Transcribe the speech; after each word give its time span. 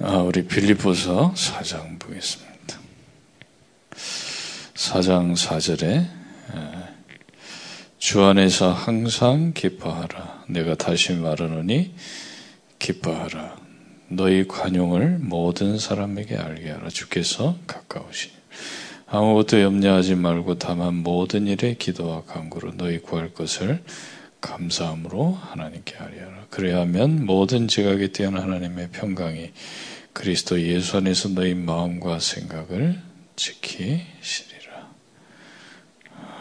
아, 0.00 0.18
우리 0.18 0.46
빌립보서 0.46 1.34
4장 1.34 1.98
보겠습니다. 1.98 2.78
4장 4.74 5.34
4절에 5.34 6.06
주 7.98 8.22
안에서 8.22 8.72
항상 8.72 9.52
기뻐하라. 9.52 10.44
내가 10.50 10.76
다시 10.76 11.14
말하노니 11.14 11.94
기뻐하라. 12.78 13.56
너희 14.06 14.46
관용을 14.46 15.18
모든 15.18 15.80
사람에게 15.80 16.36
알게 16.36 16.70
하라. 16.70 16.90
주께서 16.90 17.56
가까우시니. 17.66 18.32
아무것도 19.08 19.60
염려하지 19.62 20.14
말고 20.14 20.60
다만 20.60 20.94
모든 20.94 21.48
일에 21.48 21.74
기도와 21.74 22.22
간구로 22.22 22.76
너희 22.76 23.00
구할 23.00 23.34
것을 23.34 23.82
감사함으로 24.40 25.32
하나님께 25.32 25.96
하리라. 25.96 26.46
그래야면 26.50 27.26
모든 27.26 27.68
지각에 27.68 28.08
뛰어난 28.08 28.42
하나님의 28.42 28.90
평강이 28.90 29.52
그리스도 30.12 30.60
예수 30.60 30.96
안에서 30.96 31.28
너희 31.30 31.54
마음과 31.54 32.18
생각을 32.20 33.00
지키시리라. 33.36 34.90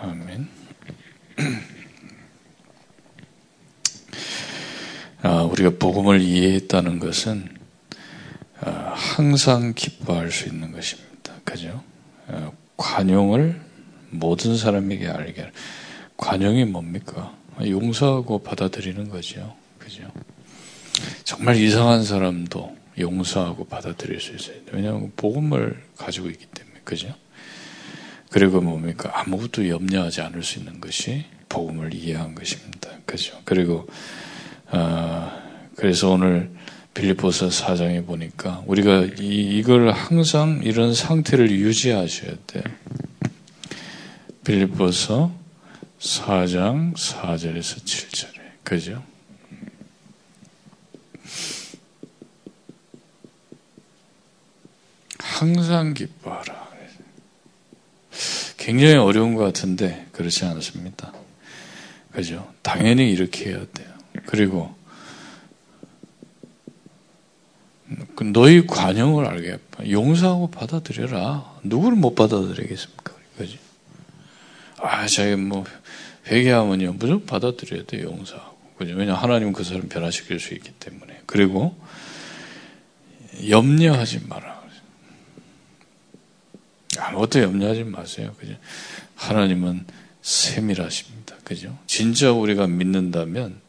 아멘. 0.01 0.47
아, 5.23 5.41
우리가 5.43 5.71
복음을 5.79 6.21
이해했다는 6.21 6.99
것은 6.99 7.57
아, 8.61 8.93
항상 8.95 9.73
기뻐할 9.75 10.31
수 10.31 10.47
있는 10.47 10.71
것입니다. 10.71 11.33
그죠? 11.43 11.83
아, 12.27 12.51
관용을 12.77 13.59
모든 14.09 14.57
사람에게 14.57 15.07
알게. 15.07 15.51
관용이 16.17 16.65
뭡니까? 16.65 17.35
용서하고 17.65 18.39
받아들이는 18.39 19.09
거죠. 19.09 19.55
그죠? 19.77 20.03
정말 21.23 21.55
이상한 21.55 22.03
사람도 22.03 22.75
용서하고 22.99 23.65
받아들일 23.65 24.19
수 24.19 24.35
있어요. 24.35 24.57
왜냐하면 24.71 25.11
복음을 25.15 25.81
가지고 25.97 26.29
있기 26.29 26.45
때문에. 26.47 26.81
그죠? 26.83 27.13
그리고 28.29 28.61
뭡니까? 28.61 29.11
아무것도 29.13 29.69
염려하지 29.69 30.21
않을 30.21 30.43
수 30.43 30.59
있는 30.59 30.81
것이 30.81 31.25
복음을 31.49 31.93
이해한 31.93 32.35
것입니다. 32.35 32.89
그죠? 33.05 33.39
그리고, 33.45 33.87
어, 34.71 35.31
그래서 35.75 36.09
오늘 36.09 36.51
빌리포스 36.93 37.51
사장에 37.51 38.01
보니까 38.01 38.63
우리가 38.65 39.07
이, 39.19 39.59
이걸 39.59 39.91
항상 39.91 40.61
이런 40.63 40.93
상태를 40.93 41.51
유지하셔야 41.51 42.31
돼요. 42.47 42.63
빌리포서 44.43 45.31
4장 45.99 46.95
4절에서 46.95 47.83
7절에. 47.83 48.39
그죠? 48.63 49.03
항상 55.19 55.93
기뻐하라. 55.93 56.67
굉장히 58.57 58.95
어려운 58.95 59.35
것 59.35 59.43
같은데 59.43 60.07
그렇지 60.11 60.45
않습니다. 60.45 61.13
그죠? 62.11 62.51
당연히 62.61 63.11
이렇게 63.11 63.51
해야 63.51 63.65
돼요. 63.73 63.87
그리고 64.25 64.75
그 68.15 68.23
너희 68.23 68.65
관용을 68.65 69.25
알게 69.25 69.59
용서하고 69.89 70.49
받아들여라. 70.49 71.59
누구를 71.63 71.97
못 71.97 72.15
받아들이겠습니까? 72.15 72.96
아, 74.77 75.07
자기 75.07 75.35
뭐 75.35 75.65
회개하면요 76.27 76.93
무조건 76.93 77.25
받아들여야 77.25 77.85
돼 77.85 78.03
용서하고. 78.03 78.57
그죠? 78.77 78.93
왜냐 78.95 79.15
하나님은 79.15 79.53
그 79.53 79.63
사람 79.63 79.89
변화시킬 79.89 80.39
수 80.39 80.53
있기 80.53 80.71
때문에. 80.73 81.21
그리고 81.25 81.75
염려하지 83.47 84.25
마라. 84.27 84.57
아무것도 86.99 87.41
염려하지 87.41 87.83
마세요. 87.83 88.33
그죠? 88.39 88.55
하나님은 89.15 89.85
세밀하십니다. 90.21 91.35
그죠? 91.43 91.77
진짜 91.85 92.31
우리가 92.31 92.67
믿는다면 92.67 93.61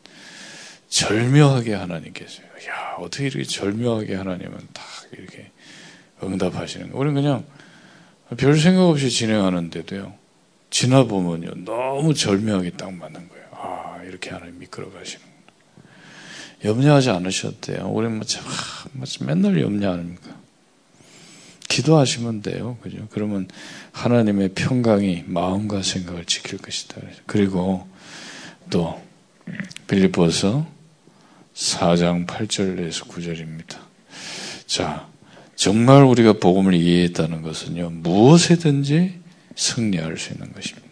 절묘하게 0.88 1.74
하나님 1.74 2.12
계세요. 2.12 2.47
야, 2.68 2.94
어떻게 2.98 3.26
이렇게 3.26 3.44
절묘하게 3.44 4.14
하나님은 4.14 4.58
딱 4.72 4.84
이렇게 5.12 5.50
응답하시는 6.22 6.91
거. 6.91 6.98
우리는 6.98 7.22
그냥 7.22 7.44
별 8.36 8.58
생각 8.58 8.88
없이 8.88 9.10
진행하는데도요. 9.10 10.14
지나보면요. 10.70 11.64
너무 11.64 12.14
절묘하게 12.14 12.70
딱 12.70 12.92
맞는 12.92 13.28
거예요. 13.28 13.44
아, 13.52 14.00
이렇게 14.06 14.30
하나님 14.30 14.62
이끌어 14.62 14.90
가시는구나. 14.90 15.28
염려하지 16.64 17.10
않으셔도 17.10 17.60
돼요. 17.60 17.88
우리는 17.88 18.16
뭐 18.16 18.24
참, 18.24 18.44
뭐 18.92 19.06
맨날 19.20 19.60
염려 19.60 19.92
아닙니까? 19.92 20.36
기도하시면 21.68 22.42
돼요. 22.42 22.78
그죠? 22.82 23.06
그러면 23.10 23.48
하나님의 23.92 24.50
평강이 24.54 25.24
마음과 25.26 25.82
생각을 25.82 26.24
지킬 26.24 26.58
것이다. 26.58 26.96
그리고 27.26 27.86
또 28.70 29.00
빌리포서 29.86 30.66
4장 31.54 32.26
8절에서 32.26 33.06
9절입니다. 33.08 33.76
자, 34.66 35.08
정말 35.56 36.04
우리가 36.04 36.34
복음을 36.34 36.74
이해했다는 36.74 37.42
것은요, 37.42 37.90
무엇에든지 37.90 39.18
승리할 39.56 40.16
수 40.16 40.32
있는 40.32 40.53
것입니다. 40.53 40.88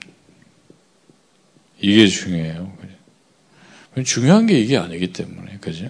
이게 1.80 2.06
중요해요. 2.06 2.76
중요한 4.04 4.46
게 4.46 4.58
이게 4.58 4.76
아니기 4.76 5.12
때문에, 5.12 5.58
그죠? 5.60 5.88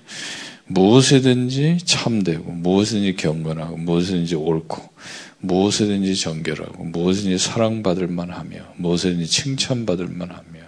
무엇이든지 0.66 1.78
참되고, 1.84 2.50
무엇이든지 2.52 3.16
경건하고, 3.16 3.76
무엇이든지 3.76 4.34
옳고, 4.36 4.88
무엇이든지 5.38 6.16
정결하고, 6.16 6.84
무엇이든지 6.84 7.38
사랑받을 7.38 8.08
만하며, 8.08 8.74
무엇이든지 8.76 9.26
칭찬받을 9.26 10.08
만하며, 10.08 10.60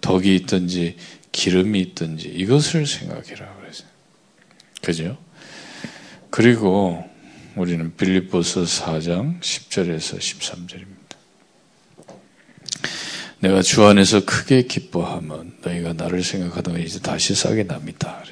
덕이 0.00 0.34
있든지 0.36 0.96
기름이 1.32 1.80
있든지 1.80 2.28
이것을 2.28 2.86
생각해라 2.86 3.56
그래서 3.58 3.84
그죠? 4.82 5.18
그리고 6.30 7.02
우리는 7.56 7.96
빌립보서 7.96 8.64
4장 8.64 9.40
10절에서 9.40 10.18
13절입니다. 10.18 11.03
내가 13.44 13.60
주 13.60 13.84
안에서 13.84 14.24
크게 14.24 14.62
기뻐하면 14.62 15.52
너희가 15.62 15.92
나를 15.92 16.22
생각하다가 16.22 16.78
이제 16.78 16.98
다시 17.00 17.34
싸게 17.34 17.64
납니다. 17.64 18.24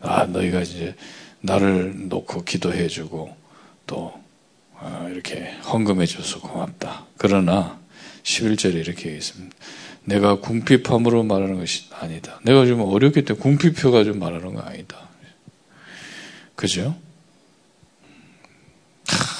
아, 0.00 0.26
너희가 0.26 0.60
이제 0.60 0.94
나를 1.40 2.10
놓고 2.10 2.44
기도해주고 2.44 3.34
또 3.86 4.12
아, 4.78 5.08
이렇게 5.10 5.52
헌금해줘서 5.64 6.40
고맙다. 6.40 7.06
그러나 7.16 7.80
11절에 8.22 8.74
이렇게 8.74 9.06
얘기했습니다. 9.06 9.56
내가 10.04 10.40
궁핍함으로 10.40 11.22
말하는 11.22 11.58
것이 11.58 11.84
아니다. 11.98 12.38
내가 12.42 12.66
좀 12.66 12.82
어렵기 12.82 13.24
때문에 13.24 13.42
궁핍해가지고 13.42 14.18
말하는 14.18 14.52
거 14.52 14.60
아니다. 14.60 15.08
그죠? 16.54 16.94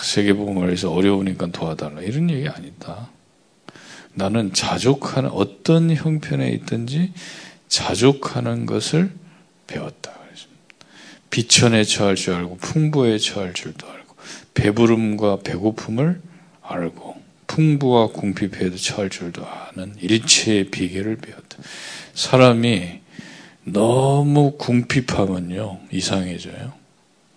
세계복음을해서 0.02 0.90
어려우니까 0.90 1.48
도와달라. 1.48 2.00
이런 2.00 2.30
얘기 2.30 2.48
아니다. 2.48 3.10
나는 4.14 4.52
자족하는 4.52 5.30
어떤 5.30 5.94
형편에 5.94 6.48
있든지 6.50 7.12
자족하는 7.68 8.66
것을 8.66 9.10
배웠다. 9.66 10.12
비천에 11.32 11.82
처할 11.82 12.14
줄 12.14 12.34
알고 12.34 12.58
풍부에 12.58 13.16
처할 13.16 13.54
줄도 13.54 13.88
알고 13.88 14.16
배부름과 14.52 15.38
배고픔을 15.42 16.20
알고 16.60 17.22
풍부와 17.46 18.08
궁핍에도 18.08 18.76
처할 18.76 19.08
줄도 19.08 19.44
아는 19.46 19.94
일체의 19.98 20.64
비결을 20.64 21.16
배웠다. 21.16 21.56
사람이 22.14 23.00
너무 23.64 24.52
궁핍하면요 24.58 25.80
이상해져요. 25.90 26.74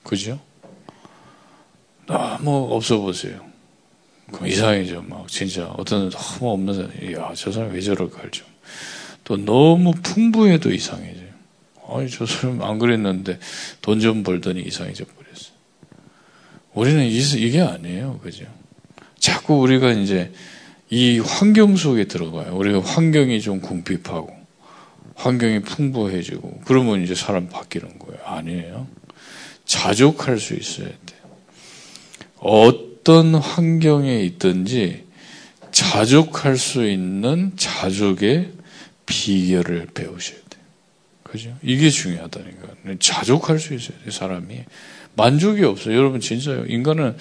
그죠? 0.03 0.41
너무 2.05 2.67
없어 2.71 2.99
보세요. 2.99 3.45
이상해져 4.47 5.01
막 5.01 5.27
진짜 5.27 5.67
어떤 5.77 6.09
너무 6.09 6.51
없는 6.51 6.73
사람, 6.73 6.91
야저 7.13 7.51
사람 7.51 7.71
왜 7.73 7.81
저럴까 7.81 8.21
할 8.21 8.31
좀. 8.31 8.45
또 9.23 9.37
너무 9.37 9.91
풍부해도 10.03 10.71
이상해져요. 10.71 11.25
아니 11.87 12.09
저 12.09 12.25
사람 12.25 12.61
안 12.61 12.79
그랬는데 12.79 13.39
돈 13.81 13.99
좀 13.99 14.23
벌더니 14.23 14.61
이상해져 14.61 15.05
버렸어. 15.05 15.51
우리는 16.73 17.05
이게 17.05 17.61
아니에요, 17.61 18.19
그죠? 18.19 18.45
자꾸 19.19 19.59
우리가 19.59 19.91
이제 19.91 20.31
이 20.89 21.19
환경 21.19 21.75
속에 21.75 22.05
들어가요. 22.05 22.55
우리가 22.55 22.81
환경이 22.81 23.41
좀 23.41 23.61
궁핍하고 23.61 24.31
환경이 25.15 25.61
풍부해지고 25.61 26.61
그러면 26.65 27.03
이제 27.03 27.15
사람 27.15 27.47
바뀌는 27.49 27.97
거예요. 27.99 28.21
아니에요. 28.25 28.87
자족할 29.65 30.39
수 30.39 30.53
있어야 30.53 30.87
돼요. 30.87 31.21
어떤 33.07 33.35
환경에 33.35 34.21
있든지 34.21 35.03
자족할 35.71 36.57
수 36.57 36.89
있는 36.89 37.51
자족의 37.55 38.51
비결을 39.05 39.89
배우셔야 39.93 40.39
돼요. 40.49 40.63
그죠? 41.21 41.55
이게 41.61 41.91
중요하다니까. 41.91 42.67
자족할 42.99 43.59
수 43.59 43.75
있어야 43.75 43.99
돼요, 43.99 44.09
사람이. 44.09 44.63
만족이 45.15 45.63
없어요. 45.63 45.95
여러분 45.95 46.19
진짜요. 46.19 46.65
인간은 46.65 47.15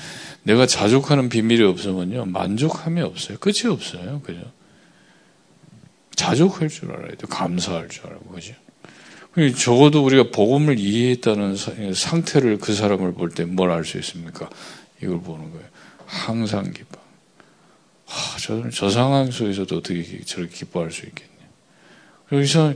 내가 0.45 0.67
자족하는 0.67 1.29
비밀이 1.29 1.63
없으면요. 1.63 2.25
만족함이 2.27 3.03
없어요. 3.03 3.37
끝이 3.37 3.71
없어요. 3.71 4.23
그죠? 4.25 4.41
자족할 6.17 6.71
줄 6.71 6.93
알아야 6.93 7.11
돼. 7.11 7.27
감사할 7.29 7.91
줄 7.91 8.07
알고. 8.07 8.31
그죠? 8.31 8.55
적어도 9.59 10.03
우리가 10.03 10.31
복음을 10.31 10.79
이해했다는 10.79 11.57
상태를 11.95 12.57
그 12.59 12.73
사람을 12.73 13.13
볼 13.13 13.35
때 13.35 13.43
뭘 13.43 13.71
알 13.71 13.85
수 13.85 13.99
있습니까? 13.99 14.49
이걸 15.05 15.21
보는 15.21 15.51
거예요. 15.53 15.67
항상 16.07 16.73
기뻐. 16.73 16.99
하, 18.07 18.39
저, 18.39 18.69
저 18.71 18.91
상황 18.91 19.31
속에서도 19.31 19.77
어떻게 19.77 20.23
저렇게 20.25 20.55
기뻐할 20.55 20.91
수 20.91 21.07
있겠냐. 21.07 21.33
여기서 22.33 22.75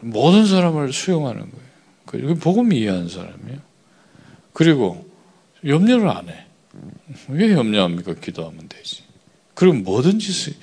모든 0.00 0.46
사람을 0.46 0.92
수용하는 0.92 1.50
거예요. 1.50 1.62
그 2.06 2.34
복음 2.34 2.72
이해하는 2.72 3.08
사람이에요. 3.08 3.58
그리고 4.52 5.10
염려를 5.64 6.08
안 6.08 6.28
해. 6.28 6.46
왜 7.28 7.52
염려합니까? 7.52 8.14
기도하면 8.14 8.68
되지. 8.68 9.02
그리고 9.54 9.76
뭐든지 9.76 10.56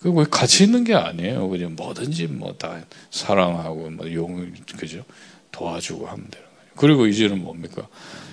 그거 0.00 0.24
같이 0.24 0.64
있는 0.64 0.84
게 0.84 0.94
아니에요. 0.94 1.48
그냥 1.48 1.76
뭐든지 1.76 2.26
뭐 2.28 2.56
다 2.56 2.80
사랑하고 3.10 3.90
뭐 3.90 4.12
용, 4.12 4.52
그죠? 4.78 5.04
도와주고 5.52 6.06
하면 6.06 6.26
거예요. 6.30 6.49
그리고 6.76 7.06
이제는 7.06 7.42
뭡니까? 7.42 7.86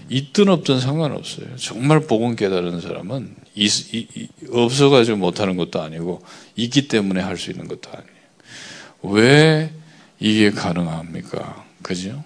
있든 0.09 0.47
없든 0.47 0.79
상관없어요. 0.79 1.57
정말 1.57 1.99
복음 2.01 2.35
깨달은 2.35 2.79
사람은 2.79 3.35
있, 3.55 3.93
이, 3.93 4.29
없어가지고 4.51 5.17
못하는 5.17 5.57
것도 5.57 5.81
아니고 5.81 6.23
있기 6.55 6.87
때문에 6.87 7.21
할 7.21 7.37
수 7.37 7.51
있는 7.51 7.67
것도 7.67 7.89
아니에요. 7.89 8.17
왜 9.15 9.71
이게 10.19 10.51
가능합니까? 10.51 11.65
그죠? 11.81 12.23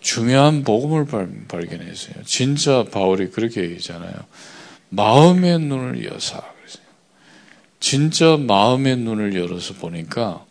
중요한 0.00 0.64
복음을 0.64 1.06
발, 1.06 1.66
견했어요 1.66 2.22
진짜 2.26 2.84
바울이 2.84 3.30
그렇게 3.30 3.62
얘기잖아요. 3.62 4.12
마음의 4.90 5.60
눈을 5.60 6.04
여사. 6.04 6.42
진짜 7.80 8.36
마음의 8.38 8.96
눈을 8.98 9.34
열어서 9.34 9.74
보니까 9.74 10.44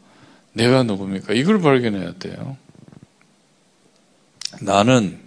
내가 0.54 0.84
누굽니까? 0.84 1.34
이걸 1.34 1.62
발견해야 1.62 2.14
돼요. 2.20 2.58
나는 4.62 5.20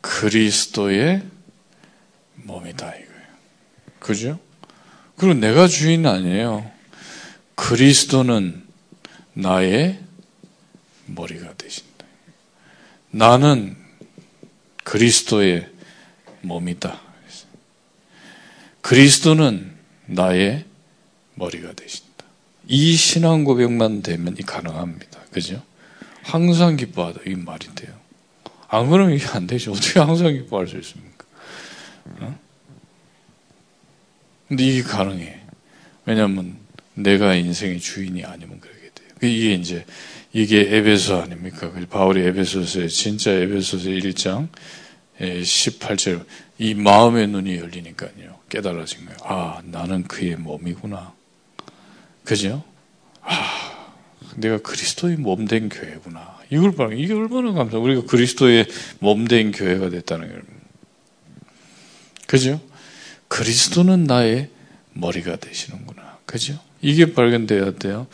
그리스도의 0.00 1.22
몸이다 2.34 2.86
이거예요. 2.88 3.22
그죠? 3.98 4.40
그리고 5.16 5.34
내가 5.34 5.68
주인 5.68 6.06
아니에요. 6.06 6.70
그리스도는 7.54 8.64
나의 9.34 10.00
머리가 11.06 11.54
되신다. 11.54 12.06
나는 13.10 13.76
그리스도의 14.84 15.68
몸이다. 16.40 17.00
그리스도는 18.80 19.76
나의 20.06 20.64
머리가 21.34 21.72
되신다. 21.72 22.24
이 22.66 22.94
신앙 22.96 23.44
고백만 23.44 24.02
되면 24.02 24.34
가능합니다. 24.34 25.20
그죠? 25.30 25.62
항상 26.22 26.76
기뻐하다. 26.76 27.20
이 27.26 27.34
말이 27.34 27.66
돼요. 27.74 27.92
안 28.68 28.88
그러면 28.88 29.14
이게 29.14 29.26
안 29.26 29.46
되죠. 29.46 29.72
어떻게 29.72 30.00
항상 30.00 30.32
기뻐할 30.32 30.66
수 30.66 30.78
있습니까? 30.78 31.24
어? 32.20 32.38
근데 34.48 34.64
이게 34.64 34.82
가능해. 34.82 35.40
왜냐하면 36.04 36.56
내가 36.94 37.34
인생의 37.34 37.80
주인이 37.80 38.24
아니면 38.24 38.60
그러게 38.60 38.90
돼요. 38.94 39.08
이게 39.22 39.54
이제 39.54 39.84
이게 40.32 40.60
에베소 40.76 41.16
아닙니까? 41.22 41.70
바울이 41.90 42.22
에베소서에 42.22 42.88
진짜 42.88 43.30
에베소서 43.30 43.88
1장 43.88 44.48
18절 45.20 46.24
이 46.58 46.74
마음의 46.74 47.28
눈이 47.28 47.56
열리니까요. 47.56 48.38
깨달아진 48.48 49.04
거예요. 49.06 49.18
아, 49.24 49.62
나는 49.64 50.02
그의 50.04 50.36
몸이구나. 50.36 51.14
그죠? 52.24 52.62
아, 53.22 53.71
내가 54.36 54.58
그리스도의 54.58 55.16
몸된 55.16 55.68
교회구나. 55.68 56.38
이걸 56.50 56.72
봐. 56.74 56.88
이게 56.92 57.12
얼마나 57.12 57.52
감사. 57.52 57.78
우리가 57.78 58.02
그리스도의 58.04 58.66
몸된 59.00 59.52
교회가 59.52 59.90
됐다는 59.90 60.28
거예요. 60.28 60.42
그죠? 62.26 62.60
그리스도는 63.28 64.04
나의 64.04 64.50
머리가 64.92 65.36
되시는구나. 65.36 66.18
그죠? 66.26 66.58
이게 66.80 67.12
발견돼야 67.12 67.72
돼요. 67.76 68.06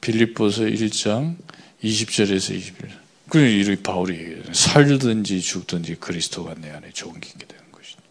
빌립보서 0.00 0.62
1장 0.62 1.36
20절에서 1.82 2.58
21절. 2.58 3.04
그리고 3.28 3.46
이렇게 3.46 3.82
바울이 3.82 4.14
얘기해요. 4.16 4.42
살든지 4.52 5.40
죽든지 5.40 5.96
그리스도가 5.96 6.54
내 6.60 6.70
안에 6.70 6.90
존귀게 6.92 7.46
되는 7.46 7.64
것이다. 7.72 8.02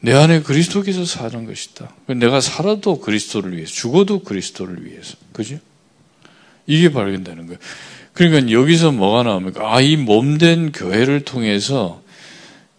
내 0.00 0.12
안에 0.12 0.42
그리스도께서 0.42 1.04
사는 1.04 1.44
것이다. 1.44 1.94
내가 2.06 2.40
살아도 2.40 3.00
그리스도를 3.00 3.56
위해서, 3.56 3.72
죽어도 3.72 4.22
그리스도를 4.22 4.84
위해서. 4.84 5.16
그죠? 5.32 5.58
이게 6.66 6.90
발견되는 6.90 7.46
거예요. 7.46 7.58
그러니까 8.12 8.50
여기서 8.50 8.92
뭐가 8.92 9.24
나옵니까? 9.24 9.74
아, 9.74 9.80
이 9.80 9.96
몸된 9.96 10.72
교회를 10.72 11.24
통해서 11.24 12.02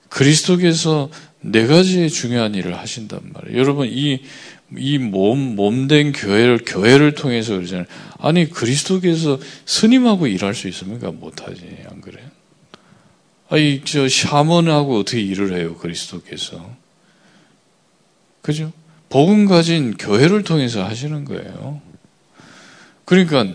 그리스도께서 0.10 1.10
네 1.42 1.68
가지의 1.68 2.10
중요한 2.10 2.56
일을 2.56 2.78
하신단 2.78 3.20
말이에요. 3.34 3.60
여러분, 3.60 3.88
이, 3.88 4.22
이 4.76 4.98
몸, 4.98 5.56
몸된 5.56 6.12
교회를, 6.14 6.62
교회를 6.66 7.14
통해서 7.14 7.56
그러잖아요. 7.56 7.86
아니, 8.18 8.50
그리스도께서 8.50 9.40
스님하고 9.66 10.28
일할 10.28 10.56
수 10.56 10.68
있습니까? 10.70 11.12
못하지. 11.12 11.78
안 11.90 12.02
그래요? 12.02 12.26
아니, 13.50 13.82
저, 13.86 14.10
샤먼하고 14.10 15.00
어떻게 15.00 15.22
일을 15.22 15.56
해요? 15.56 15.76
그리스도께서. 15.78 16.76
그죠? 18.42 18.74
복음 19.10 19.46
가진 19.46 19.96
교회를 19.96 20.44
통해서 20.44 20.84
하시는 20.84 21.24
거예요. 21.24 21.82
그러니까, 23.06 23.46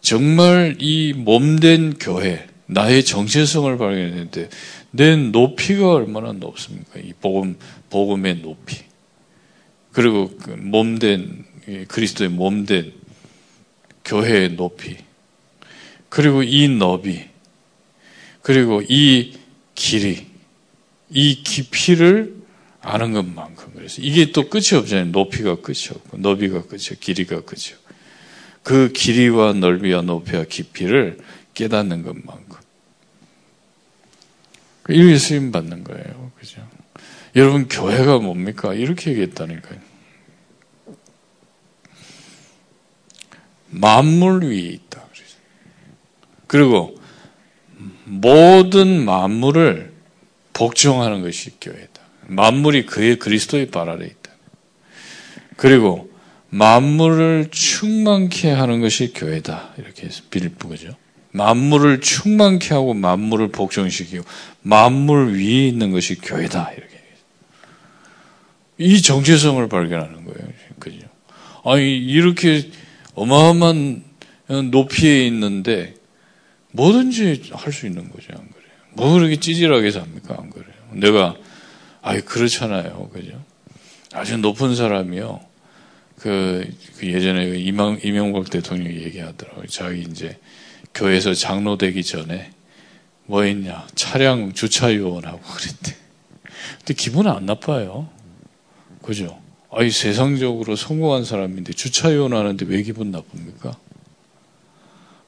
정말 0.00 0.76
이 0.80 1.12
몸된 1.12 1.98
교회, 1.98 2.46
나의 2.66 3.04
정체성을 3.04 3.76
발견했는데 3.76 4.48
내 4.92 5.16
높이가 5.16 5.92
얼마나 5.92 6.32
높습니까? 6.32 6.98
이 7.00 7.12
복음, 7.20 7.56
복음의 7.90 8.36
높이. 8.42 8.76
그리고 9.92 10.30
그 10.38 10.50
몸된, 10.50 11.44
그리스도의 11.88 12.30
몸된 12.30 12.92
교회의 14.04 14.56
높이. 14.56 14.96
그리고 16.08 16.42
이 16.42 16.68
너비. 16.68 17.24
그리고 18.42 18.82
이 18.88 19.36
길이. 19.74 20.26
이 21.10 21.42
깊이를 21.42 22.36
아는 22.80 23.12
것만큼. 23.12 23.72
그래서 23.74 24.00
이게 24.00 24.32
또 24.32 24.48
끝이 24.48 24.74
없잖아요. 24.74 25.06
높이가 25.06 25.56
끝이 25.56 25.88
없고, 25.90 26.18
너비가 26.18 26.62
끝이 26.62 26.82
없고, 26.90 27.00
길이가 27.00 27.40
끝이 27.40 27.74
없고. 27.74 27.89
그 28.62 28.92
길이와 28.92 29.54
넓이와 29.54 30.02
높이와 30.02 30.44
깊이를 30.44 31.18
깨닫는 31.54 32.02
것만큼. 32.02 32.58
이렇게 34.88 35.18
쓰임 35.18 35.52
받는 35.52 35.84
거예요. 35.84 36.32
그죠? 36.38 36.66
여러분, 37.36 37.68
교회가 37.68 38.18
뭡니까? 38.18 38.74
이렇게 38.74 39.10
얘기했다니까요. 39.10 39.78
만물 43.70 44.44
위에 44.44 44.58
있다. 44.58 45.04
그리고 46.46 46.98
모든 48.04 49.04
만물을 49.04 49.92
복종하는 50.52 51.22
것이 51.22 51.52
교회다. 51.60 52.02
만물이 52.26 52.86
그의 52.86 53.20
그리스도의 53.20 53.70
발 53.70 53.88
아래 53.88 54.06
있다. 54.06 54.32
그리고 55.56 56.09
만물을 56.50 57.48
충만케 57.50 58.50
하는 58.50 58.80
것이 58.80 59.12
교회다. 59.12 59.74
이렇게 59.78 60.08
그죠? 60.68 60.96
만물을 61.32 62.00
충만케 62.00 62.74
하고 62.74 62.92
만물을 62.92 63.48
복종시키고 63.48 64.24
만물 64.62 65.34
위에 65.34 65.68
있는 65.68 65.92
것이 65.92 66.16
교회다. 66.16 66.72
이렇게. 66.72 67.00
이 68.78 69.00
정체성을 69.00 69.68
발견하는 69.68 70.24
거예요. 70.24 70.52
그죠? 70.78 71.06
아니, 71.64 71.96
이렇게 71.98 72.70
어마어마한 73.14 74.02
높이에 74.70 75.26
있는데 75.26 75.94
뭐든지 76.72 77.50
할 77.52 77.72
수 77.72 77.86
있는 77.86 78.10
거죠. 78.10 78.28
안 78.32 78.38
그래요? 78.38 78.70
뭐 78.94 79.12
그렇게 79.12 79.38
찌질하게 79.38 79.90
삽니까? 79.90 80.36
안 80.38 80.50
그래요? 80.50 80.72
내가, 80.94 81.36
아이, 82.02 82.20
그렇잖아요. 82.22 83.10
그죠? 83.12 83.44
아주 84.12 84.36
높은 84.38 84.74
사람이요. 84.74 85.49
그, 86.20 86.70
그 86.98 87.06
예전에 87.06 87.48
그 87.48 87.56
이명, 87.56 87.98
이명박 88.02 88.50
대통령이 88.50 88.94
얘기하더라고요. 89.04 89.66
자기 89.68 90.02
이제 90.02 90.38
교회에서 90.94 91.32
장로 91.32 91.78
되기 91.78 92.04
전에 92.04 92.50
뭐 93.24 93.42
했냐. 93.42 93.86
차량 93.94 94.52
주차 94.52 94.94
요원하고 94.94 95.40
그랬대. 95.40 95.96
근데 96.78 96.94
기분은 96.94 97.30
안 97.30 97.46
나빠요. 97.46 98.10
그죠? 99.02 99.40
아이, 99.70 99.90
세상적으로 99.90 100.76
성공한 100.76 101.24
사람인데 101.24 101.72
주차 101.72 102.12
요원 102.14 102.34
하는데 102.34 102.66
왜 102.66 102.82
기분 102.82 103.10
나쁩니까? 103.10 103.78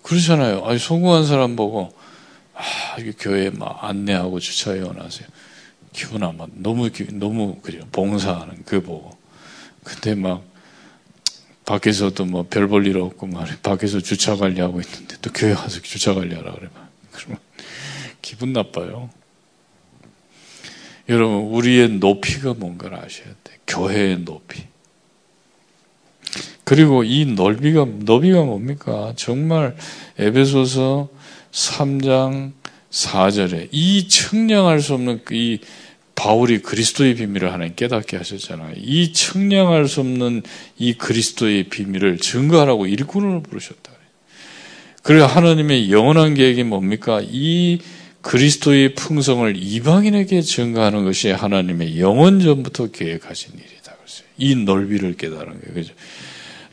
그렇잖아요. 0.03 0.67
아니, 0.67 0.79
성공한 0.79 1.25
사람 1.25 1.57
보고 1.57 1.91
아, 2.55 3.01
이 3.01 3.13
교회 3.19 3.49
막 3.49 3.83
안내하고 3.83 4.41
주차해 4.41 4.81
원하세요. 4.81 5.27
기분 5.93 6.23
아마 6.23 6.47
너무 6.55 6.91
너무 7.13 7.57
그죠 7.63 7.79
봉사하는 7.93 8.65
그 8.67 8.83
보고. 8.83 9.17
근데 9.85 10.15
막 10.15 10.52
밖에서도 11.65 12.25
뭐 12.25 12.49
별 12.49 12.67
볼 12.69 12.87
일 12.87 12.99
없고 12.99 13.27
말이 13.27 13.53
밖에서 13.63 14.01
주차 14.01 14.37
관리하고 14.37 14.81
있는데 14.81 15.17
또 15.23 15.31
교회 15.33 15.55
가서 15.55 15.81
주차 15.81 16.15
관리하라 16.15 16.53
그래. 16.55 16.69
그러면 17.13 17.39
기분 18.21 18.53
나빠요. 18.53 19.11
여러분 21.09 21.53
우리의 21.53 21.89
높이가 21.91 22.55
뭔가를 22.55 22.99
아셔야 22.99 23.29
돼. 23.45 23.59
교회의 23.67 24.21
높이. 24.21 24.63
그리고 26.65 27.05
이 27.05 27.27
넓이가 27.27 27.87
넓이가 27.87 28.43
뭡니까? 28.45 29.13
정말 29.17 29.77
에베소서 30.19 31.09
3장 31.51 32.53
4절에 32.91 33.69
이 33.73 34.09
측량할 34.09 34.81
수 34.81 34.95
없는 34.95 35.23
이 35.33 35.59
바울이 36.23 36.59
그리스도의 36.59 37.17
비밀을 37.17 37.53
하나님 37.53 37.75
깨닫게 37.75 38.17
하셨잖아요. 38.17 38.75
이 38.77 39.13
측량할 39.13 39.89
수 39.89 39.99
없는 39.99 40.45
이 40.79 40.95
그리스도의 40.95 41.65
비밀을 41.65 42.19
증거하라고 42.19 42.87
일꾼으로 42.87 43.43
부르셨다. 43.43 43.91
그리고 45.03 45.25
하나님의 45.25 45.91
영원한 45.91 46.35
계획이 46.35 46.63
뭡니까? 46.63 47.21
이 47.25 47.81
그리스도의 48.21 48.95
풍성을 48.95 49.53
이방인에게 49.57 50.43
증거하는 50.43 51.03
것이 51.03 51.29
하나님의 51.29 51.99
영원 51.99 52.39
전부터 52.39 52.93
계획하신 52.93 53.55
일이다. 53.55 53.97
이 54.39 54.55
넓이를 54.55 55.17
깨달은 55.17 55.61
거예요. 55.61 55.75
그죠? 55.75 55.93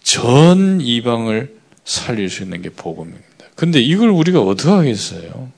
전 0.04 0.80
이방을 0.80 1.56
살릴 1.86 2.30
수 2.30 2.44
있는 2.44 2.62
게 2.62 2.70
복음입니다. 2.70 3.26
근데 3.56 3.80
이걸 3.80 4.10
우리가 4.10 4.42
어떻게 4.42 4.70
하겠어요? 4.70 5.52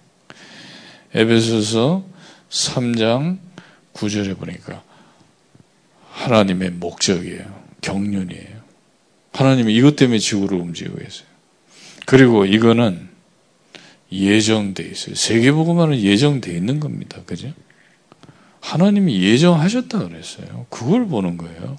에베소서 1.14 2.06
3장 2.50 3.51
9절에 3.94 4.38
보니까 4.38 4.84
하나님의 6.12 6.72
목적이에요. 6.72 7.62
경륜이에요. 7.82 8.62
하나님이 9.34 9.74
이것 9.76 9.96
때문에 9.96 10.20
지구를 10.20 10.58
움직이고 10.58 10.98
계세요. 10.98 11.28
그리고 12.06 12.46
이거는 12.46 13.10
예정돼 14.12 14.84
있어요. 14.84 15.16
세계보고만은 15.16 16.00
예정돼 16.00 16.54
있는 16.54 16.80
겁니다. 16.80 17.22
그죠? 17.26 17.54
하나님이 18.60 19.24
예정하셨다 19.24 20.08
그랬어요. 20.08 20.66
그걸 20.70 21.08
보는 21.08 21.38
거예요. 21.38 21.78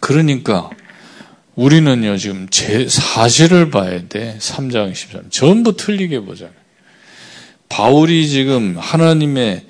그러니까 0.00 0.70
우리는요, 1.54 2.16
지금 2.16 2.48
제 2.48 2.88
사실을 2.88 3.70
봐야 3.70 4.08
돼. 4.08 4.38
3장 4.38 4.94
13. 4.94 5.30
전부 5.30 5.76
틀리게 5.76 6.20
보잖아요. 6.20 6.61
바울이 7.72 8.28
지금 8.28 8.76
하나님의 8.78 9.64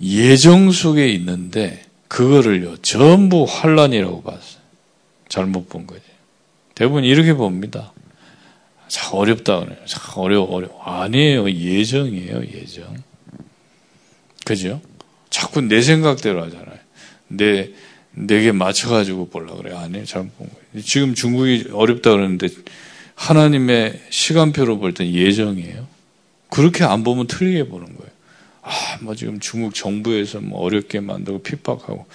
예정 0.00 0.70
속에 0.72 1.10
있는데, 1.10 1.84
그거를요, 2.08 2.78
전부 2.78 3.44
환란이라고 3.44 4.22
봤어요. 4.22 4.62
잘못 5.28 5.68
본 5.68 5.86
거지. 5.86 6.00
대부분 6.74 7.04
이렇게 7.04 7.34
봅니다. 7.34 7.92
참 8.88 9.18
어렵다 9.18 9.60
그래요. 9.60 9.76
참 9.84 10.02
어려워, 10.16 10.46
어려워. 10.50 10.80
아니에요. 10.82 11.50
예정이에요, 11.50 12.42
예정. 12.54 12.96
그죠? 14.46 14.80
자꾸 15.28 15.60
내 15.60 15.82
생각대로 15.82 16.42
하잖아요. 16.44 16.78
내, 17.28 17.68
내게 18.12 18.52
맞춰가지고 18.52 19.28
보려 19.28 19.54
그래. 19.56 19.74
아니, 19.76 20.06
잘못 20.06 20.38
본 20.38 20.48
거예요. 20.48 20.82
지금 20.82 21.14
중국이 21.14 21.66
어렵다 21.70 22.12
그러는데 22.12 22.48
하나님의 23.14 24.00
시간표로 24.08 24.78
볼 24.78 24.94
땐 24.94 25.12
예정이에요. 25.12 25.91
그렇게 26.52 26.84
안 26.84 27.02
보면 27.02 27.28
틀리게 27.28 27.68
보는 27.68 27.86
거예요. 27.96 28.12
아, 28.60 28.98
뭐 29.00 29.14
지금 29.14 29.40
중국 29.40 29.74
정부에서 29.74 30.40
뭐 30.40 30.60
어렵게 30.60 31.00
만들고 31.00 31.42
핍박하고 31.42 32.06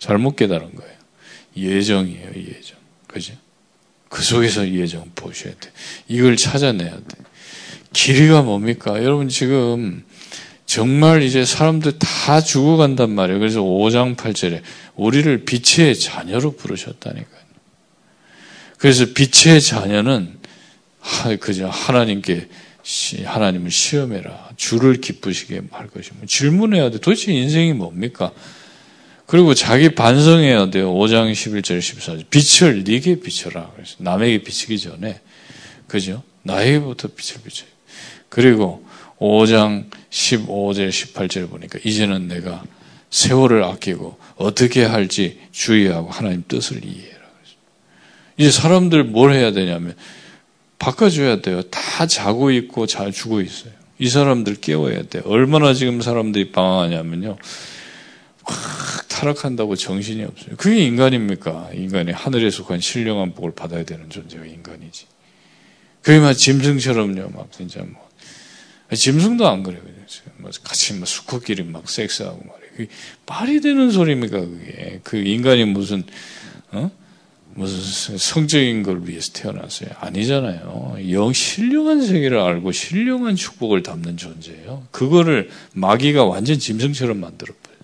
잘못 0.00 0.34
깨달은 0.34 0.74
거예요. 0.74 0.92
예정이에요, 1.56 2.30
예정. 2.36 2.76
그죠? 3.06 3.34
그 4.08 4.20
속에서 4.20 4.68
예정 4.68 5.08
보셔야 5.14 5.54
돼. 5.60 5.70
이걸 6.08 6.36
찾아내야 6.36 6.90
돼. 6.90 7.02
길이가 7.92 8.42
뭡니까? 8.42 9.00
여러분 9.04 9.28
지금 9.28 10.04
정말 10.66 11.22
이제 11.22 11.44
사람들 11.44 12.00
다 12.00 12.40
죽어간단 12.40 13.12
말이에요. 13.12 13.38
그래서 13.38 13.60
5장 13.60 14.16
8절에 14.16 14.60
우리를 14.96 15.44
빛의 15.44 15.96
자녀로 15.96 16.56
부르셨다니까요. 16.56 17.44
그래서 18.76 19.06
빛의 19.14 19.62
자녀는 19.62 20.36
그저 21.38 21.68
하나님께 21.68 22.48
하나님을 23.24 23.70
시험해라. 23.70 24.50
주를 24.56 25.00
기쁘시게 25.00 25.62
할 25.70 25.88
것이면 25.88 26.26
질문해야 26.26 26.90
돼. 26.90 27.00
도대체 27.00 27.32
인생이 27.32 27.72
뭡니까? 27.72 28.32
그리고 29.26 29.54
자기 29.54 29.94
반성해야 29.94 30.70
돼요. 30.70 30.92
5장 30.92 31.32
11절 31.32 31.78
14절. 31.78 32.24
빛을 32.28 32.84
네게 32.84 33.20
비춰라. 33.20 33.70
그래서 33.74 33.96
남에게 33.98 34.42
비치기 34.42 34.78
전에 34.78 35.20
그죠? 35.86 36.22
나에게부터 36.42 37.08
빛을 37.08 37.42
비춰요. 37.42 37.70
그리고 38.28 38.84
5장 39.18 39.90
15절 40.10 40.90
18절 40.90 41.48
보니까 41.48 41.78
이제는 41.84 42.28
내가 42.28 42.62
세월을 43.08 43.64
아끼고 43.64 44.18
어떻게 44.36 44.84
할지 44.84 45.40
주의하고 45.52 46.10
하나님 46.10 46.44
뜻을 46.46 46.84
이해해라. 46.84 47.14
이제 48.36 48.50
사람들 48.50 49.04
뭘 49.04 49.32
해야 49.32 49.52
되냐면 49.52 49.94
바꿔줘야 50.84 51.40
돼요. 51.40 51.62
다 51.62 52.06
자고 52.06 52.50
있고 52.50 52.86
잘 52.86 53.10
주고 53.10 53.40
있어요. 53.40 53.72
이 53.98 54.08
사람들 54.10 54.56
깨워야 54.56 55.04
돼. 55.04 55.22
얼마나 55.24 55.72
지금 55.72 56.02
사람들이 56.02 56.52
방황하냐면요. 56.52 57.38
확 58.42 59.08
타락한다고 59.08 59.76
정신이 59.76 60.24
없어요. 60.24 60.56
그게 60.58 60.84
인간입니까? 60.84 61.70
인간이 61.72 62.12
하늘에 62.12 62.50
속한 62.50 62.80
신령한 62.80 63.32
복을 63.32 63.54
받아야 63.54 63.84
되는 63.84 64.10
존재가 64.10 64.44
인간이지. 64.44 65.06
그게 66.02 66.18
막 66.18 66.34
짐승처럼요, 66.34 67.30
막 67.30 67.50
진짜 67.50 67.80
뭐. 67.80 68.06
짐승도 68.94 69.48
안 69.48 69.62
그래요. 69.62 69.80
뭐 70.36 70.50
같이 70.62 70.92
막 70.94 71.06
수컷끼리 71.06 71.62
막 71.62 71.88
섹스하고 71.88 72.36
말이에요. 72.36 72.70
그게 72.76 72.88
말이 73.24 73.62
되는 73.62 73.90
소리입니까, 73.90 74.38
그게. 74.38 75.00
그 75.02 75.16
인간이 75.16 75.64
무슨, 75.64 76.04
어? 76.72 76.90
무슨 77.56 78.18
성적인 78.18 78.82
걸 78.82 79.06
위해서 79.06 79.32
태어났어요? 79.32 79.90
아니잖아요. 80.00 80.96
영 81.10 81.32
신령한 81.32 82.04
세계를 82.04 82.38
알고 82.38 82.72
신령한 82.72 83.36
축복을 83.36 83.82
담는 83.82 84.16
존재예요. 84.16 84.86
그거를 84.90 85.50
마귀가 85.72 86.24
완전 86.24 86.58
짐승처럼 86.58 87.20
만들어 87.20 87.54
버려요. 87.62 87.80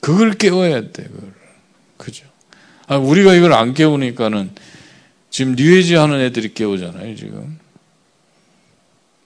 그걸 0.00 0.32
깨워야 0.34 0.92
돼, 0.92 1.04
그걸. 1.04 1.34
그죠? 1.96 2.24
아, 2.86 2.96
우리가 2.96 3.34
이걸 3.34 3.52
안 3.52 3.74
깨우니까는 3.74 4.50
지금 5.30 5.56
뉴에지 5.56 5.96
하는 5.96 6.20
애들이 6.20 6.54
깨우잖아요, 6.54 7.16
지금. 7.16 7.58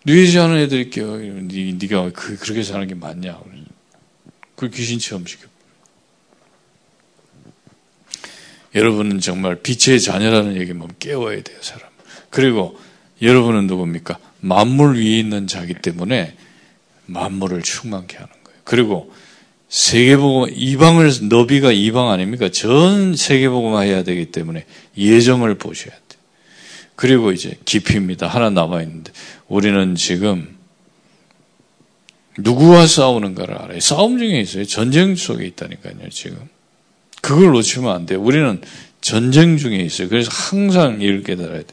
뉴에지 0.06 0.38
하는 0.38 0.56
애들이 0.56 0.88
깨워. 0.88 1.18
니, 1.18 1.74
네가 1.74 2.10
그, 2.14 2.36
그렇게 2.38 2.62
사는 2.62 2.86
게 2.86 2.94
맞냐. 2.94 3.38
그 4.56 4.70
귀신 4.70 4.98
체험시켜. 4.98 5.51
여러분은 8.74 9.20
정말 9.20 9.56
빛의 9.56 10.00
자녀라는 10.00 10.56
얘기만 10.60 10.88
깨워야 10.98 11.42
돼요, 11.42 11.58
사람. 11.60 11.88
그리고 12.30 12.78
여러분은 13.20 13.66
누굽니까? 13.66 14.18
만물 14.40 14.96
위에 14.96 15.18
있는 15.18 15.46
자기 15.46 15.74
때문에 15.74 16.34
만물을 17.06 17.62
충만케 17.62 18.16
하는 18.16 18.28
거예요. 18.44 18.60
그리고 18.64 19.12
세계복음 19.68 20.50
이방을 20.54 21.10
너비가 21.28 21.72
이방 21.72 22.10
아닙니까? 22.10 22.50
전 22.50 23.16
세계복음 23.16 23.80
해야 23.82 24.02
되기 24.02 24.26
때문에 24.26 24.66
예정을 24.96 25.56
보셔야 25.56 25.94
돼. 25.94 26.16
그리고 26.94 27.32
이제 27.32 27.58
깊이입니다. 27.64 28.26
하나 28.26 28.50
남아 28.50 28.82
있는데 28.82 29.12
우리는 29.48 29.94
지금 29.94 30.56
누구와 32.38 32.86
싸우는가를 32.86 33.56
알아요. 33.56 33.80
싸움 33.80 34.18
중에 34.18 34.40
있어요. 34.40 34.64
전쟁 34.64 35.14
속에 35.16 35.46
있다니까요. 35.46 36.08
지금 36.10 36.48
그걸 37.22 37.52
놓치면 37.52 37.90
안 37.94 38.04
돼요. 38.04 38.20
우리는 38.20 38.60
전쟁 39.00 39.56
중에 39.56 39.76
있어요. 39.76 40.08
그래서 40.10 40.30
항상 40.30 41.00
이를 41.00 41.22
깨달아야 41.22 41.60
돼. 41.60 41.66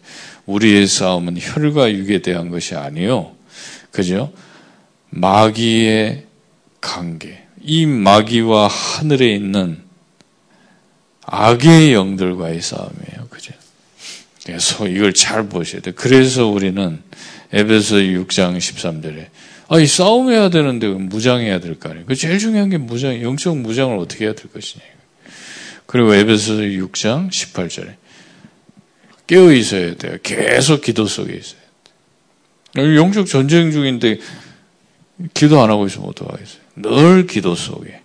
우리의 0.45 0.87
싸움은 0.87 1.35
혈과 1.37 1.91
육에 1.91 2.21
대한 2.21 2.49
것이 2.49 2.75
아니요. 2.75 3.35
그죠? 3.91 4.31
마귀의 5.09 6.25
관계. 6.79 7.43
이 7.61 7.85
마귀와 7.85 8.67
하늘에 8.67 9.33
있는 9.35 9.79
악의 11.25 11.93
영들과의 11.93 12.61
싸움이에요. 12.61 13.27
그죠? 13.29 13.53
그래서 14.45 14.87
이걸 14.87 15.13
잘 15.13 15.47
보셔야 15.49 15.81
돼요. 15.81 15.93
그래서 15.97 16.47
우리는 16.47 17.01
에베소 17.51 17.95
6장 17.97 18.57
13절에 18.57 19.27
아, 19.67 19.79
이 19.79 19.85
싸움해야 19.85 20.49
되는데 20.49 20.87
무장해야 20.87 21.59
될 21.59 21.75
거 21.79 21.89
아니에요. 21.89 22.05
그 22.07 22.15
제일 22.15 22.39
중요한 22.39 22.69
게 22.69 22.77
무장, 22.77 23.21
영적 23.21 23.57
무장을 23.57 23.95
어떻게 23.99 24.25
해야 24.25 24.33
될 24.33 24.51
것이냐. 24.51 24.83
그리고 25.91 26.13
에베소 26.13 26.53
6장 26.57 27.31
18절에 27.31 27.95
깨어 29.25 29.51
있어야 29.53 29.95
돼요. 29.95 30.17
계속 30.21 30.81
기도 30.81 31.07
속에 31.07 31.33
있어요. 31.33 31.59
영적 32.95 33.25
전쟁 33.25 33.71
중인데 33.71 34.19
기도 35.33 35.63
안 35.63 35.71
하고 35.71 35.87
있으면 35.87 36.09
어떡하겠어요? 36.09 36.61
늘 36.75 37.25
기도 37.25 37.55
속에. 37.55 38.01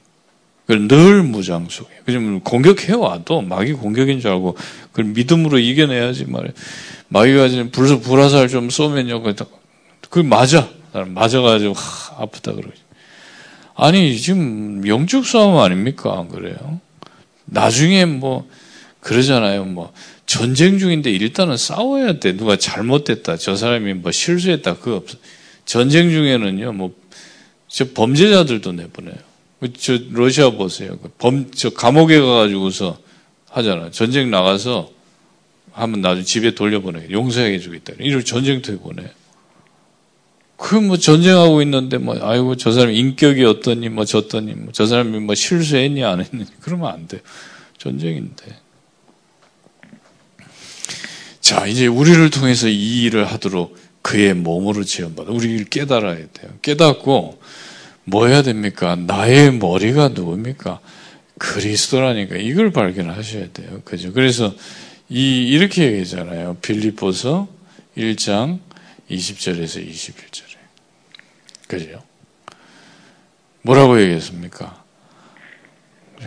늘 0.67 1.23
무장 1.25 1.67
속에. 1.69 1.91
그러면 2.07 2.41
공격해 2.41 2.95
와도 2.95 3.43
마귀 3.43 3.75
공격인 3.75 4.21
줄 4.21 4.31
알고 4.31 4.57
그걸 4.93 5.13
믿음으로 5.13 5.59
이겨내야지 5.59 6.25
말이에요. 6.25 6.55
마귀가 7.09 7.49
지금 7.49 7.71
불, 7.71 8.01
불화살 8.01 8.49
좀 8.49 8.71
쏘면요. 8.71 9.23
그 10.09 10.21
맞아. 10.21 10.71
맞아가지고 10.95 11.75
하, 11.75 12.23
아프다 12.23 12.53
그러지. 12.53 12.81
아니 13.75 14.19
지금 14.19 14.87
영적 14.87 15.27
싸움 15.27 15.59
아닙니까? 15.59 16.19
안 16.19 16.31
그래요? 16.31 16.81
나중에 17.47 18.05
뭐 18.05 18.49
그러잖아요. 19.01 19.65
뭐 19.65 19.93
전쟁 20.27 20.79
중인데 20.79 21.11
일단은 21.11 21.57
싸워야 21.57 22.19
돼. 22.19 22.37
누가 22.37 22.57
잘못됐다. 22.57 23.37
저 23.37 23.57
사람이 23.57 23.95
뭐 23.95 24.11
실수했다. 24.13 24.79
그거 24.79 24.97
없어. 24.97 25.19
전쟁 25.65 26.11
중에는요. 26.11 26.73
뭐 26.73 27.05
저 27.75 27.85
범죄자들도 27.93 28.71
내보내요. 28.71 29.17
저 29.77 29.99
러시아 30.13 30.51
보세요. 30.51 30.97
그범저 30.97 31.71
감옥에 31.71 32.21
가가지고서 32.21 32.97
하잖아. 33.51 33.91
전쟁 33.91 34.31
나가서 34.31 34.93
하면 35.73 36.01
나중에 36.01 36.25
집에 36.25 36.55
돌려보내. 36.55 37.09
용서해 37.11 37.59
주겠다. 37.59 37.95
이런 37.99 38.25
전쟁터에 38.25 38.77
보내. 38.77 39.03
그뭐 40.57 40.97
전쟁하고 40.99 41.63
있는데 41.63 41.99
뭐 41.99 42.17
아이고 42.21 42.57
저 42.57 42.71
사람 42.73 42.93
인격이 42.93 43.45
어떠니 43.45 43.89
뭐 43.89 44.05
저떠니 44.05 44.55
뭐 44.55 44.73
저 44.73 44.87
사람이 44.87 45.19
뭐 45.21 45.35
실수했니 45.35 46.05
안 46.05 46.21
했니 46.21 46.45
그러면 46.61 46.91
안 46.93 47.09
돼. 47.09 47.21
전쟁인데. 47.79 48.45
자 51.41 51.67
이제 51.67 51.87
우리를 51.87 52.31
통해서 52.31 52.69
이 52.69 53.03
일을 53.05 53.27
하도록 53.27 53.77
그의 54.01 54.35
몸으로 54.35 54.85
지원받아 54.85 55.31
우리를 55.33 55.65
깨달아야 55.67 56.17
돼요. 56.33 56.51
깨닫고 56.63 57.39
뭐 58.05 58.27
해야 58.27 58.43
됩니까? 58.43 58.97
나의 58.97 59.53
머리가 59.55 60.09
누굽니까? 60.09 60.81
그리스도라니까 61.39 62.37
이걸 62.37 62.71
발견하셔야 62.71 63.49
돼요. 63.53 63.83
그죠? 63.85 64.13
그래서 64.13 64.55
이 65.09 65.49
이렇게 65.49 65.85
얘기하잖아요. 65.87 66.59
빌립보서 66.63 67.49
1장 67.97 68.61
20절에서 69.11 69.87
21절에. 69.89 70.57
그죠? 71.69 72.03
뭐라고 73.63 74.01
얘기했습니까? 74.01 74.85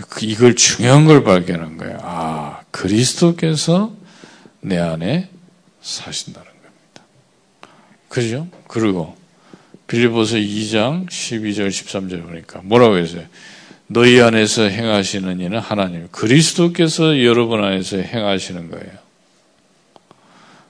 그 0.09 0.25
이걸 0.25 0.55
중요한 0.55 1.05
걸 1.05 1.23
발견한 1.23 1.77
거예요. 1.77 1.97
아, 2.01 2.61
그리스도께서 2.71 3.95
내 4.61 4.77
안에 4.77 5.29
사신다는 5.81 6.47
겁니다. 6.47 7.03
그죠? 8.09 8.47
그리고 8.67 9.15
빌리보서 9.87 10.35
2장 10.37 11.07
12절 11.07 11.69
13절 11.69 12.25
보니까 12.25 12.61
뭐라고 12.63 12.97
했어요? 12.97 13.25
너희 13.87 14.19
안에서 14.19 14.63
행하시는 14.63 15.39
이는 15.39 15.59
하나님, 15.59 16.09
그리스도께서 16.11 17.23
여러분 17.23 17.63
안에서 17.63 17.97
행하시는 17.97 18.69
거예요. 18.69 18.91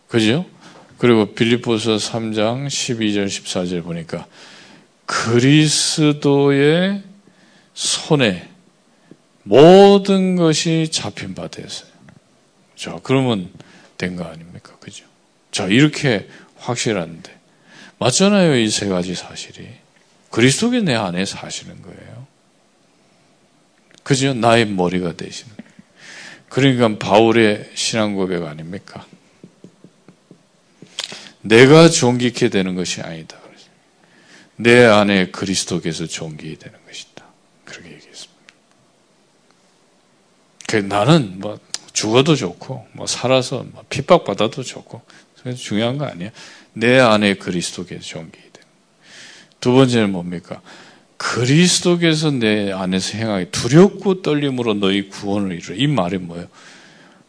그죠? 0.07 0.45
그리고 0.97 1.33
빌리보서 1.33 1.97
3장 1.97 2.67
12절 2.67 3.27
14절 3.27 3.83
보니까 3.83 4.25
그리스도의 5.05 7.03
손에 7.73 8.49
모든 9.43 10.35
것이 10.35 10.89
잡힌 10.91 11.33
바 11.35 11.47
되었어요. 11.47 11.89
자, 12.75 12.99
그러면 13.03 13.49
된 13.97 14.15
거 14.15 14.23
아닙니까? 14.25 14.75
그죠? 14.79 15.05
자, 15.51 15.65
이렇게 15.67 16.27
확실한데. 16.57 17.35
맞잖아요, 17.99 18.55
이 18.57 18.69
세 18.69 18.87
가지 18.87 19.15
사실이. 19.15 19.67
그리스도가 20.29 20.79
내 20.81 20.93
안에 20.93 21.25
사시는 21.25 21.81
거예요. 21.81 22.27
그죠? 24.03 24.33
나의 24.33 24.65
머리가 24.65 25.13
되시는. 25.15 25.55
그러니까 26.49 26.97
바울의 26.97 27.71
신앙 27.75 28.15
고백 28.15 28.43
아닙니까? 28.43 29.05
내가 31.41 31.89
존귀케 31.89 32.49
되는 32.49 32.75
것이 32.75 33.01
아니다. 33.01 33.37
내 34.57 34.83
안에 34.85 35.29
그리스도께서 35.29 36.07
존귀 36.07 36.57
되는 36.57 36.77
것이다. 36.87 37.23
그렇게 37.63 37.93
얘기했습니다. 37.93 38.33
그 40.67 40.75
나는 40.77 41.39
뭐 41.39 41.59
죽어도 41.93 42.35
좋고 42.35 42.87
뭐 42.93 43.07
살아서 43.07 43.63
뭐 43.71 43.83
핍박받아도 43.89 44.63
좋고 44.63 45.01
중요한 45.55 45.97
거 45.97 46.05
아니야. 46.05 46.31
내 46.73 46.99
안에 46.99 47.35
그리스도께서 47.35 48.01
존귀 48.01 48.31
되는. 48.31 48.67
두 49.59 49.73
번째는 49.73 50.11
뭡니까? 50.11 50.61
그리스도께서 51.17 52.31
내 52.31 52.71
안에서 52.71 53.17
행하기 53.17 53.51
두렵고 53.51 54.21
떨림으로 54.21 54.75
너희 54.75 55.09
구원을 55.09 55.55
이루어. 55.55 55.75
이 55.75 55.87
말이 55.87 56.17
뭐예요? 56.17 56.47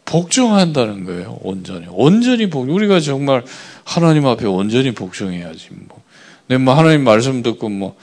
복종한다는 0.09 1.05
거예요. 1.05 1.39
온전히. 1.43 1.87
온전히 1.91 2.49
복. 2.49 2.69
우리가 2.69 2.99
정말 2.99 3.45
하나님 3.85 4.27
앞에 4.27 4.47
온전히 4.47 4.93
복종해야지. 4.93 5.69
뭐. 5.71 6.03
근데 6.47 6.63
뭐 6.63 6.75
하나님 6.75 7.05
말씀 7.05 7.43
듣고 7.43 7.69
뭐 7.69 7.95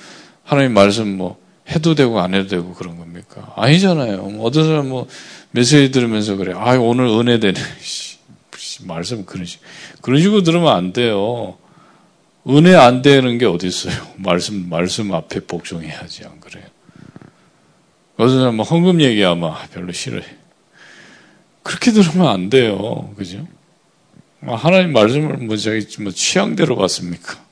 하나님 0.44 0.74
말씀 0.74 1.18
뭐 1.18 1.38
해도 1.68 1.96
되고 1.96 2.20
안 2.20 2.36
해도 2.36 2.48
되고 2.48 2.74
그런 2.76 3.00
겁니까? 3.00 3.52
아니잖아요. 3.56 4.22
뭐 4.22 4.46
어떤 4.46 4.68
사람 4.68 4.90
뭐 4.90 5.08
메시지 5.50 5.90
들으면서 5.92 6.36
그래. 6.36 6.54
아 6.56 6.78
오늘 6.78 7.06
은혜 7.08 7.40
되네. 7.40 7.60
말씀 8.86 9.26
그런 9.26 9.46
식 9.46 9.62
그런 10.02 10.22
식으로 10.22 10.44
들으면 10.44 10.76
안 10.76 10.94
돼요. 10.94 11.58
은혜 12.48 12.76
안 12.76 13.02
되는 13.02 13.40
게 13.40 13.48
어디 13.48 13.66
있어요? 13.66 13.96
말씀 14.18 14.70
말씀 14.70 15.12
앞에 15.12 15.40
복종해야지 15.40 16.24
안 16.26 16.40
그래요? 16.40 16.66
어떤 18.18 18.38
사람 18.38 18.58
뭐 18.58 18.66
헌금 18.66 19.02
얘기하면 19.02 19.56
별로 19.74 19.92
싫어해. 19.92 20.45
그렇게 21.66 21.92
들으면 21.92 22.28
안 22.28 22.50
돼요. 22.52 23.12
그죠? 23.18 23.48
뭐 24.40 24.56
하나님 24.56 24.94
말씀을 24.94 25.38
뭐 25.38 25.58
자기 25.58 25.84
뭐 26.04 26.12
취향대로 26.12 26.76
봤습니까? 26.76 27.44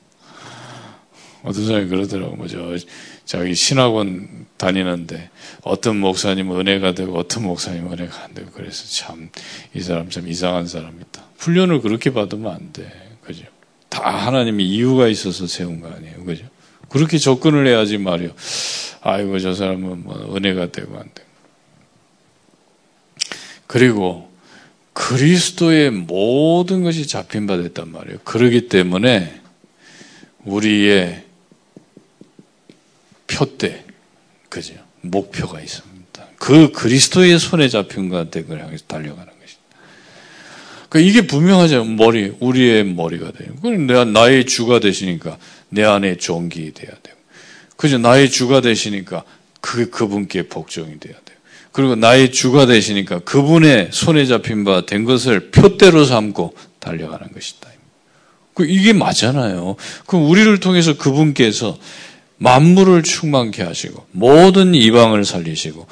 어떤 1.42 1.66
사람이 1.66 1.88
그러더라고. 1.88 2.36
뭐 2.36 2.46
저, 2.46 2.76
자기 3.24 3.54
신학원 3.56 4.46
다니는데 4.56 5.30
어떤 5.62 5.98
목사님은 5.98 6.60
은혜가 6.60 6.94
되고 6.94 7.18
어떤 7.18 7.42
목사님은 7.42 7.92
은혜가 7.92 8.22
안 8.22 8.34
되고 8.34 8.50
그래서 8.52 8.84
참 8.86 9.30
이 9.74 9.80
사람 9.80 10.08
참 10.08 10.28
이상한 10.28 10.68
사람이다. 10.68 11.24
훈련을 11.38 11.80
그렇게 11.80 12.12
받으면 12.12 12.52
안 12.54 12.72
돼. 12.72 12.90
그죠? 13.22 13.44
다 13.88 14.08
하나님이 14.08 14.64
이유가 14.64 15.08
있어서 15.08 15.48
세운 15.48 15.80
거 15.80 15.88
아니에요. 15.88 16.24
그죠? 16.24 16.46
그렇게 16.88 17.18
접근을 17.18 17.66
해야지 17.66 17.98
말이요. 17.98 18.30
아이고, 19.02 19.40
저 19.40 19.52
사람은 19.54 20.04
뭐 20.04 20.36
은혜가 20.36 20.70
되고 20.70 20.96
안 20.96 21.10
되고. 21.12 21.23
그리고 23.66 24.30
그리스도의 24.92 25.90
모든 25.90 26.82
것이 26.84 27.06
잡힌 27.06 27.46
바 27.46 27.56
됐단 27.56 27.90
말이에요. 27.90 28.18
그러기 28.24 28.68
때문에 28.68 29.40
우리의 30.44 31.24
표대, 33.26 33.84
그죠? 34.48 34.74
목표가 35.00 35.60
있습니다. 35.60 36.26
그 36.38 36.70
그리스도의 36.72 37.38
손에 37.38 37.68
잡힌 37.68 38.08
것들을 38.08 38.62
향해서 38.62 38.84
달려가는 38.86 39.26
것입니다. 39.26 39.64
그러니까 40.88 41.10
이게 41.10 41.26
분명하죠. 41.26 41.84
머리, 41.84 42.32
우리의 42.38 42.84
머리가 42.84 43.32
돼요. 43.32 43.52
내가 43.86 44.04
나의 44.04 44.46
주가 44.46 44.78
되시니까 44.78 45.38
내 45.70 45.82
안에 45.82 46.16
종기 46.18 46.72
돼야 46.72 46.92
되고. 47.02 47.18
그죠? 47.76 47.98
나의 47.98 48.30
주가 48.30 48.60
되시니까 48.60 49.24
그, 49.60 49.90
그분께 49.90 50.48
복종이 50.48 51.00
돼야 51.00 51.14
돼요. 51.24 51.33
그리고 51.74 51.96
나의 51.96 52.30
주가 52.30 52.66
되시니까 52.66 53.18
그분의 53.20 53.88
손에 53.92 54.26
잡힌 54.26 54.62
바 54.62 54.86
된 54.86 55.04
것을 55.04 55.50
표대로 55.50 56.04
삼고 56.04 56.54
달려가는 56.78 57.32
것이다. 57.32 57.68
그 58.54 58.64
이게 58.64 58.92
맞잖아요. 58.92 59.74
그럼 60.06 60.30
우리를 60.30 60.60
통해서 60.60 60.96
그분께서 60.96 61.76
만물을 62.36 63.02
충만케 63.02 63.64
하시고 63.64 64.06
모든 64.12 64.76
이방을 64.76 65.24
살리시고 65.24 65.88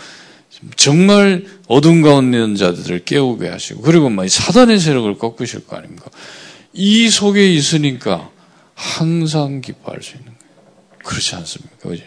정말 0.76 1.44
어둠 1.66 2.00
가운데 2.02 2.38
있는 2.38 2.54
자들을 2.54 3.04
깨우게 3.04 3.48
하시고 3.48 3.82
그리고 3.82 4.08
막 4.08 4.28
사단의 4.28 4.78
세력을 4.78 5.18
꺾으실 5.18 5.66
거 5.66 5.74
아닙니까? 5.76 6.04
이 6.72 7.08
속에 7.10 7.52
있으니까 7.52 8.30
항상 8.76 9.60
기뻐할 9.60 10.00
수 10.00 10.12
있는 10.12 10.26
거예요. 10.26 10.38
그렇지 11.02 11.34
않습니까? 11.34 11.76
그죠? 11.88 12.04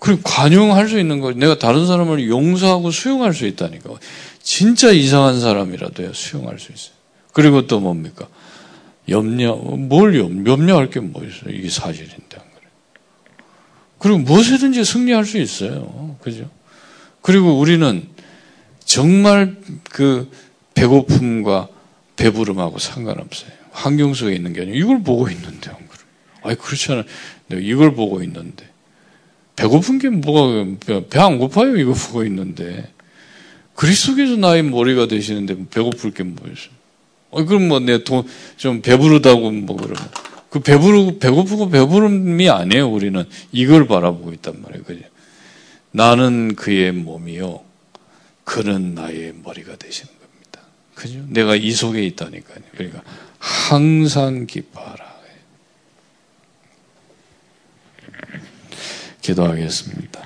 그리고 0.00 0.22
관용할 0.24 0.88
수 0.88 0.98
있는 0.98 1.20
거 1.20 1.32
내가 1.32 1.58
다른 1.58 1.86
사람을 1.86 2.28
용서하고 2.28 2.90
수용할 2.90 3.34
수 3.34 3.46
있다니까. 3.46 3.90
진짜 4.42 4.90
이상한 4.90 5.40
사람이라도요, 5.40 6.14
수용할 6.14 6.58
수 6.58 6.72
있어요. 6.72 6.94
그리고 7.32 7.66
또 7.68 7.78
뭡니까? 7.80 8.26
염려, 9.08 9.54
뭘 9.54 10.18
염려, 10.18 10.76
할 10.76 10.90
게 10.90 11.00
뭐 11.00 11.22
있어요? 11.24 11.54
이게 11.54 11.68
사실인데. 11.68 12.38
그리고 13.98 14.18
무엇이든지 14.18 14.82
승리할 14.84 15.26
수 15.26 15.36
있어요. 15.36 16.16
그죠? 16.22 16.50
그리고 17.20 17.58
우리는 17.58 18.08
정말 18.86 19.56
그 19.90 20.30
배고픔과 20.72 21.68
배부름하고 22.16 22.78
상관없어요. 22.78 23.50
아, 23.72 23.80
환경 23.82 24.14
속에 24.14 24.34
있는 24.34 24.54
게 24.54 24.62
아니고 24.62 24.76
이걸 24.76 25.02
보고 25.02 25.28
있는데 25.28 25.68
안 25.68 25.76
그래. 25.76 26.02
아니 26.42 26.56
그렇잖아. 26.56 27.04
내가 27.48 27.60
이걸 27.60 27.94
보고 27.94 28.22
있는데 28.22 28.69
배고픈 29.60 29.98
게 29.98 30.08
뭐가 30.08 30.64
배 31.10 31.18
안 31.18 31.38
고파요 31.38 31.76
이거 31.76 31.92
보고 31.92 32.24
있는데 32.24 32.88
그리스도께서 33.74 34.36
나의 34.36 34.62
머리가 34.62 35.06
되시는데 35.06 35.68
배고플 35.70 36.12
게 36.12 36.22
뭐였어? 36.22 36.70
어 37.30 37.44
그럼 37.44 37.68
뭐 37.68 37.78
내 37.80 37.98
돈 38.02 38.24
좀 38.56 38.80
배부르다고 38.80 39.50
뭐 39.50 39.76
그러면 39.76 39.96
그 40.48 40.60
배부르고 40.60 41.18
배고프고 41.18 41.68
배부름이 41.68 42.48
아니에요 42.48 42.88
우리는 42.88 43.22
이걸 43.52 43.86
바라보고 43.86 44.32
있단 44.32 44.62
말이에요 44.62 44.82
그죠? 44.84 45.02
나는 45.92 46.56
그의 46.56 46.92
몸이요 46.92 47.60
그는 48.44 48.94
나의 48.94 49.34
머리가 49.44 49.76
되시는 49.76 50.10
겁니다. 50.12 50.60
그죠? 50.94 51.24
내가 51.28 51.54
이 51.54 51.70
속에 51.70 52.02
있다니까요. 52.04 52.58
그러니까 52.72 53.02
항상 53.38 54.46
기뻐하라. 54.46 55.10
기도하겠습니다. 59.20 60.20